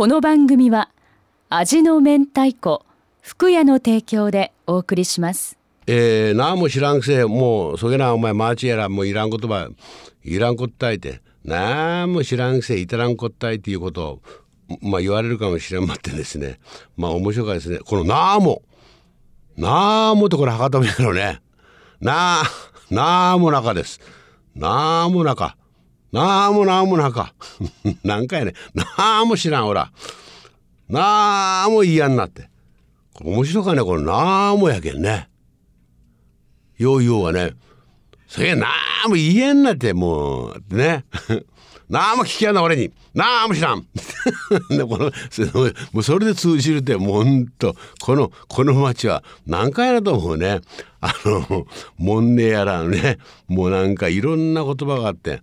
[0.00, 0.88] この番組は
[1.50, 2.86] 味の明太子
[3.20, 5.58] 福屋の提供でお送りします。
[5.86, 9.68] えー、何も知らんくせもうそげなお前マーチやらもういらん言葉
[10.24, 14.22] いらんこったいて何も知らんくせいたらんこったいっていうこと
[14.70, 16.60] をまあ言われるかもしれんまってですね。
[16.96, 17.80] まあ面白かですね。
[17.80, 18.62] この「なも」
[19.58, 21.42] 「なーも」とこれ博多弁のね
[22.00, 22.48] 「なー」
[22.88, 24.00] 「なーも中です」
[24.56, 25.56] 「なーも中」
[26.12, 27.32] 「なーもなーも中」
[28.04, 29.90] なんかやね「なーも知らんおら」
[30.88, 32.48] 「なーも嫌になって。
[33.22, 35.28] 面白かねこの「なーも」やけんね。
[36.78, 37.54] ようようはね。
[38.26, 41.04] それなーも言えんなってもうね。
[41.90, 42.90] なーも聞きやんな俺に。
[43.12, 43.86] なーも知らん。
[44.70, 45.12] でこの
[45.92, 50.60] もうそれで通じるってもうほんとこのこの町は何回だと思うね。
[51.00, 51.66] あの
[51.98, 53.18] もんねやらね。
[53.48, 55.42] もうなんかいろんな言葉があって。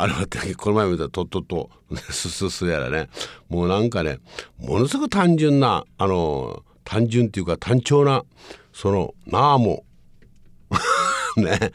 [0.00, 1.70] あれはこの前見たとっとっと
[2.10, 3.08] すすすやらね。
[3.48, 4.20] もうなんかね
[4.56, 8.24] ものすごく単純なあの単純っていうか単調な
[8.72, 9.84] その「なあも
[11.36, 11.72] ね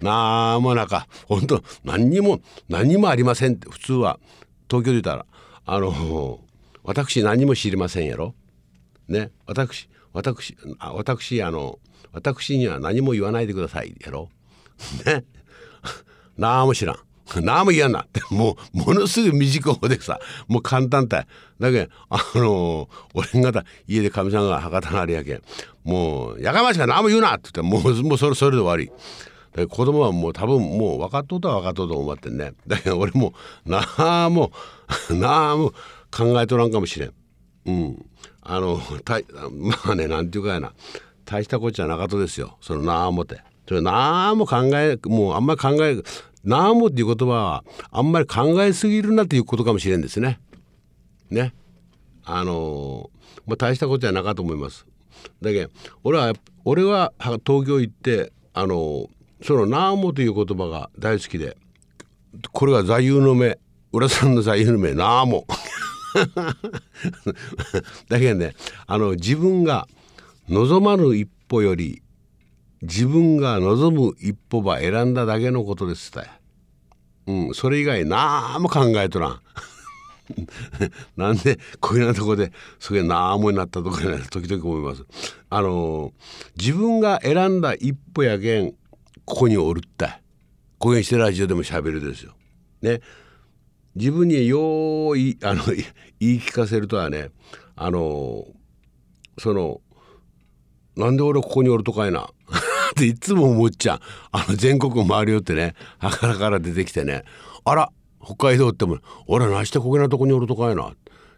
[0.00, 4.20] なあもなか本当何にも何にもありませんって普通は。
[4.70, 5.26] 東京で言ったら
[5.66, 6.40] あの
[6.84, 8.36] 私何も知りませんやろ。
[9.08, 11.80] ね私私あ私あの
[12.12, 14.28] 私には何も言わないでくださいやろ。
[15.04, 15.24] ね。
[16.38, 17.11] なあも知らん。
[17.40, 21.26] 何も嫌なってもうものすごい短い方でさもう簡単たい
[21.58, 25.42] だけあのー、俺方家でかみさんが博多のあれやけん
[25.84, 28.92] もう「やかましか何も言うな」って言ってもうもうそれそれで終わり。
[29.54, 32.54] で子供はもう多分もう分かっとうとは分かっとうと思ってんね。
[32.66, 33.34] だけど俺も
[33.66, 34.50] なあも
[35.10, 35.72] なあも
[36.10, 37.12] 考えとらんかもしれん。
[37.66, 38.06] うん。
[38.40, 40.72] あのたまあねなんていうかやな。
[41.26, 42.56] 大したことじゃなかったですよ。
[42.62, 43.40] そのなあもって。
[43.68, 46.02] それなあも考えもうあんまり考え
[46.44, 50.40] なあもっていう言葉はあんまり考えすぎるなっていうことかもしれんですね。
[51.30, 51.54] ね。
[52.24, 53.10] あの
[53.46, 54.86] まあ大したことじゃなかと思います。
[55.40, 55.70] だけど
[56.04, 56.32] 俺は
[56.64, 59.08] 俺は東京行ってあの
[59.42, 61.56] その「ナーモ」という言葉が大好きで
[62.52, 63.58] これが座右の銘。
[63.92, 65.46] 浦さんの座右の銘「ナーモ」
[68.08, 68.54] だけどね
[68.86, 69.86] あの自分が
[70.48, 72.02] 望まぬ一歩より
[72.82, 76.26] 自分が望む一歩ば選んだだけのことですた
[77.26, 79.40] うん、それ以外何も考えとらん。
[81.16, 85.04] なんでこういうなとこでそれなあもになったとかね時々思います。
[85.50, 86.12] あの
[86.56, 88.72] 自分が選んだ一歩やけん
[89.24, 90.20] ここにおるった
[90.78, 92.34] こういうしてラジオでもしゃべるですよ。
[92.80, 93.00] ね
[93.94, 95.62] 自分によいあの
[96.18, 97.30] 言い聞かせるとはね
[97.76, 98.46] あの
[99.38, 99.80] その
[100.96, 102.28] なんで俺ここにおるとかいな
[102.92, 104.00] っていつも思っちゃう。
[104.30, 107.24] あの全国回りよってね博多から出てきてね。
[107.64, 107.90] あら
[108.22, 110.94] 北海道っても俺なしてこげなとこにおるとかいな。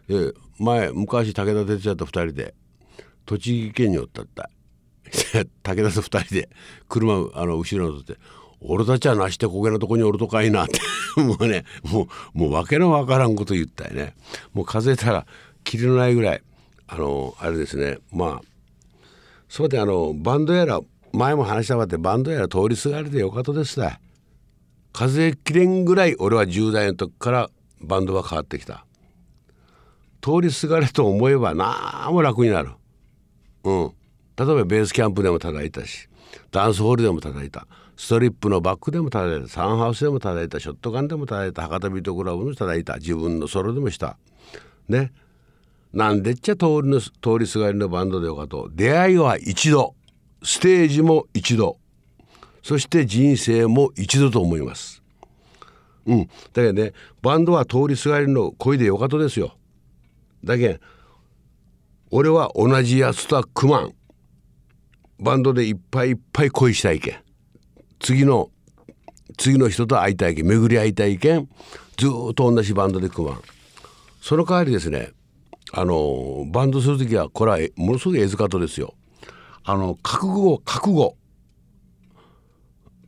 [0.07, 2.53] で前昔武田鉄矢と2人で
[3.25, 4.49] 栃木県におったった。
[5.63, 6.49] 武田と2人で
[6.87, 8.17] 車あの後ろに乗って
[8.61, 10.65] 俺たちはなしてこげなとこにおるとかいな。
[10.65, 10.79] っ て
[11.21, 14.15] もうねもうもう訳のわからんこと言ったよね。
[14.53, 15.25] もう数えたら
[15.63, 16.41] きりのないぐらい
[16.87, 17.99] あのあれですね。
[18.11, 18.55] まあ
[19.47, 20.81] そうであのバンドやら
[21.15, 23.99] 前も話したばってバンドやら通りすがりでよかったですね。
[24.93, 27.49] 数えきれんぐらい俺は10代の時から
[27.81, 28.85] バンドは変わってきた。
[30.21, 32.71] 通りすがれと思えばなも楽になる。
[33.63, 33.93] うん。
[34.37, 36.09] 例えばベースキャンプでも叩いたし
[36.51, 37.67] ダンスホールでも叩いた。
[37.97, 39.47] ストリップのバックでも叩いた。
[39.47, 40.59] サンハウスでも叩いた。
[40.59, 41.61] ショットガンでも叩いた。
[41.63, 42.95] 博多ビートクラブでも叩いた。
[42.95, 44.17] 自分のソロでもした。
[44.89, 45.13] ね。
[45.93, 48.69] なんでっちゃ通りの通りすがりのバンドでよかと。
[48.73, 49.95] 出会いは一度。
[50.43, 51.77] ステージも一度。
[52.63, 55.03] そして人生も一度と思います。
[56.07, 59.55] うん、だけどねバンドは通りすがりの恋でよかとですよ。
[60.43, 60.79] だけ
[62.11, 63.93] 俺は同じやつとはくまん。
[65.19, 67.15] バンドでいっぱいいっぱい恋したいけん。
[67.99, 68.49] 次の
[69.37, 70.47] 次の人と会いたいけん。
[70.47, 71.49] 巡り会いたいけん。
[71.97, 73.41] ずっと同じバンドでくまん。
[74.21, 75.11] その代わりですね
[75.71, 78.95] あのバンドする時はこれはものすごく絵塚とですよ。
[79.65, 81.17] あの覚悟覚悟。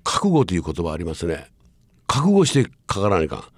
[0.04, 1.48] 覚悟という言葉ありますね。
[2.08, 3.52] 覚悟してかからないか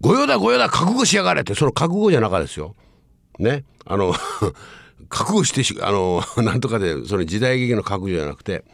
[0.00, 1.54] 御用だ御用だ覚悟しやがれって。
[1.54, 2.74] その覚悟じゃなかですよ。
[3.38, 3.64] ね。
[3.86, 4.12] あの
[5.08, 8.64] 覚悟してあの なんとかでその時代劇の覚悟じゃなくて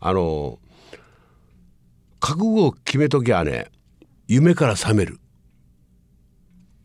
[0.00, 0.58] あの
[2.20, 3.70] 覚悟を決めときゃね
[4.26, 5.18] 夢から覚める。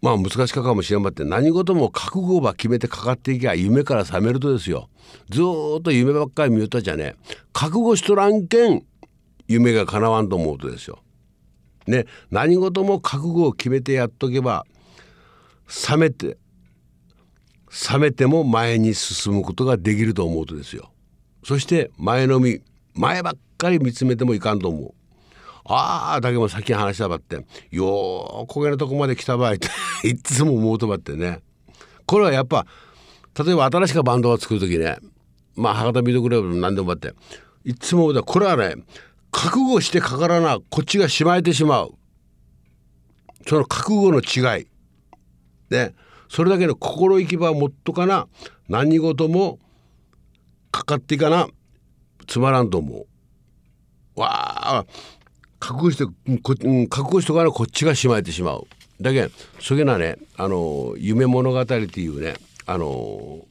[0.01, 4.89] まあ難しかかもしれんばって何事も覚悟ば決めてかかっていきゃ夢から覚めるとですよ。
[5.29, 7.15] ずっと夢ばっかり見よったじゃね
[7.53, 8.83] 覚悟しとらんけん
[9.47, 10.99] 夢が叶わんと思うとですよ。
[11.88, 12.05] ね。
[12.29, 14.65] 何事も覚悟を決めてやっとけば
[15.89, 16.38] 冷めて
[17.91, 20.91] 冷めても前に進むことができると思うとですよ。
[21.44, 22.61] そして前のみ
[22.94, 24.94] 前ばっかり見つめてもいかんと思う。
[25.69, 27.46] ああだけも先に話したばって。
[27.72, 29.68] よー焦げのとこまで来た場合って
[30.08, 31.42] いつも思うとばってね。
[32.06, 32.66] これはやっぱ
[33.38, 34.98] 例えば新しくバンドを作る時ね。
[35.56, 37.14] まあ博多ビートクラブ何でもばって。
[37.66, 38.75] いつもだこれはね
[39.31, 41.94] 覚悟してかからなこっちがしまえてしまう。
[43.46, 44.68] その覚悟の違い。
[45.69, 45.94] で
[46.30, 48.28] それだけの心意気ば持っとかな。
[48.69, 49.60] 何事も
[50.72, 51.48] かかっていかな。
[52.25, 53.08] つまらんと思う。
[54.19, 54.86] わあ
[55.59, 56.06] 覚悟して
[56.42, 58.68] こ、うん覚悟しとかなこっちがしまえてしまう。
[59.01, 63.45] だけそげなねあの夢物語っていうねあの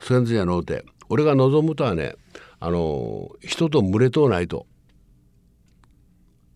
[0.00, 2.14] それじゃのうて俺が望むとはね
[2.60, 4.66] あの人と群れとうないと。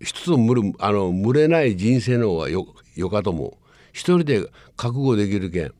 [0.00, 2.66] 人と群れあの群れない人生の方がよ
[2.96, 3.52] よかと思う。
[3.92, 5.74] 一人で覚悟できるけん。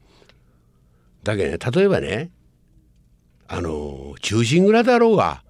[1.25, 2.31] だけどね例えばね
[3.49, 5.43] あの中心蔵だろうが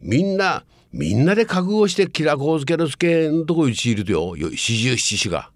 [0.00, 4.34] みんなみんなで覚悟してキラコウスケの助のとこうちいるとよ。
[4.36, 5.50] 四十七士が。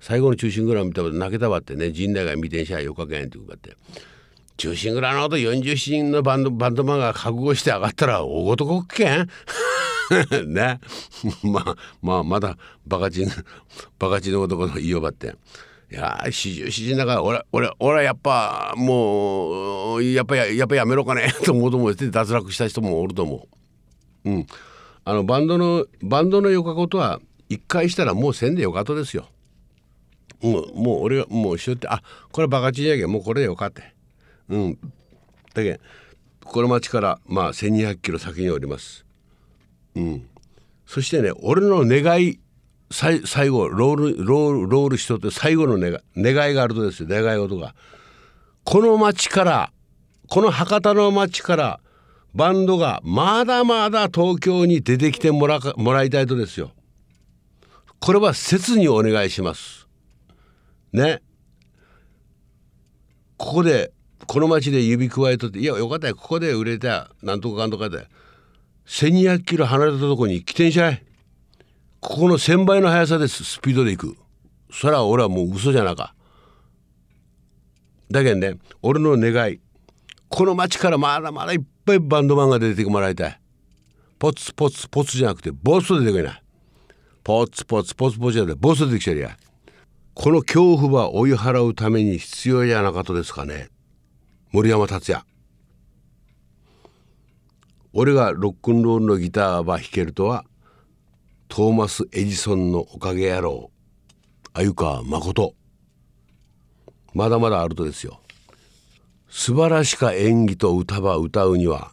[0.00, 1.92] 最後の中心蔵見たら泣けたわってね。
[1.92, 3.76] 陣内が見てんしゃよかけんって言うかって。
[4.56, 9.28] 中心蔵のあと47人のバンドバンドマンが覚悟して上がったら大ごとこっけん？
[10.52, 10.80] ね。
[11.44, 13.28] まあまあまだバカチン
[13.98, 15.36] バカチンの男の言いよばって。
[15.90, 21.32] いや四十七時だから俺俺俺やっぱもうやっぱややっぱやめろかね。
[21.44, 23.61] と思うと思って脱落した人もおると思う。
[24.24, 24.46] うん、
[25.04, 29.28] あのバンドのバンドのよかことは一回したらもうせんでよかとですよ。
[30.40, 33.94] もうもう俺がもうしよってあこれバカチンやけんもうこれでよかって。
[34.48, 34.78] うん。
[35.54, 35.80] だけん
[36.44, 39.04] この町からまあ1,200キロ先におります。
[39.94, 40.26] うん、
[40.86, 42.40] そしてね俺の願い
[42.90, 47.74] 最後ロールロールロールしとって最後の願願いがあるとですよ願い事が
[48.64, 49.72] この町から
[50.28, 51.80] この博多の町から
[52.34, 56.70] バンドがまだまだ東京に出てきてもらもらいたいとですよ。
[58.00, 59.86] これは切にお願いします。
[60.92, 61.22] ね。
[63.36, 63.92] ここで
[64.26, 66.16] この町で指くわえとっていやよかったよ。
[66.16, 68.06] ここで売れたなんとかかんとかで。
[68.86, 71.04] 1200キロ離れたとこに来てんしゃい。
[72.00, 73.44] ここの1,000倍の速さです。
[73.44, 74.16] スピードで行く。
[74.72, 76.14] そら俺はもう嘘じゃなか。
[78.10, 79.60] だけどね俺の願い。
[80.28, 83.40] この町からまだまだいっぱいバンドマンが出てもらいたい。
[84.18, 86.42] ポツポツポツじゃなくてボスと出てこない。
[87.24, 89.36] ポツポツポツポツじゃなくてボスと出てきちゃうや。
[90.14, 93.68] この恐怖は追い払うために必要じゃなかったですかね。
[94.52, 95.24] 森山達也。
[97.94, 100.44] 俺がロックンロールのギターば弾けるとは
[101.48, 104.48] トーマス・エジソンのおかげやろう。
[104.54, 105.54] 鮎川誠。
[107.14, 108.20] まだまだあるとですよ。
[109.34, 111.92] 素晴らしか演技と歌ば歌うには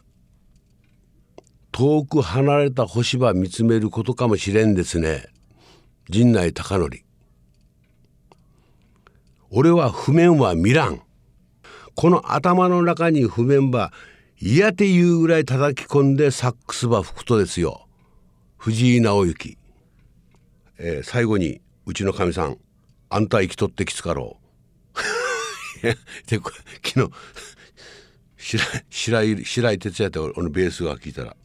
[1.72, 5.24] 遠く離れた星ば見つめることかもしれんですね。
[6.10, 6.98] 陣内孝則。
[9.48, 11.00] 俺は譜面は見らん。
[11.94, 13.90] この頭の中に譜面ば
[14.38, 17.88] 嫌ていうぐらい叩き込んでサックスば吹くとですよ。
[18.58, 19.56] 藤井直之、
[20.78, 22.58] えー、最後にうちのかみさん
[23.08, 24.39] あんた生きとってきつかろう。
[26.26, 26.52] で昨
[26.94, 27.10] 日
[28.88, 31.36] 白井白井哲也って俺のベースが聞いたら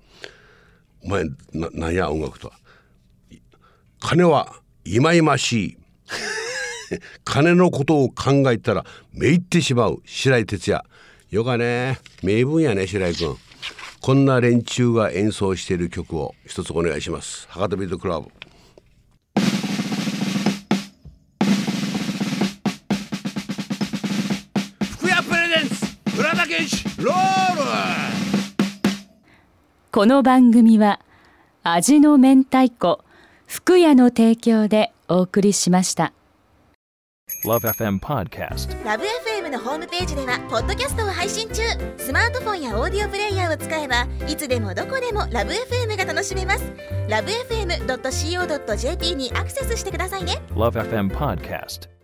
[1.03, 2.59] 「お前ななんや音楽とは」
[3.99, 5.77] 「金は忌々しい」
[7.23, 10.83] 金のことを考えたらめいってしまう白井哲也。
[11.31, 11.99] よかね。
[12.21, 13.37] 名分やね白井君
[13.99, 17.47] こんな連中が演奏している曲を一つお願いします。
[17.49, 18.29] 博多ビートクラブ。
[29.95, 30.99] この番組は
[31.63, 32.99] 味の明太子
[33.47, 36.11] 福屋の提供でお送りしました。
[37.45, 41.61] LoveFM Podcast LoveFM のホームページではポッドキャストを配信中。
[41.97, 46.73] スマートフォンやオーディオプレイヤーを使えばいつでもどこでも LoveFM が楽しめます。
[47.07, 50.41] LoveFM.co.jp にアクセスしてくださいね。
[50.49, 51.94] LoveFM Podcast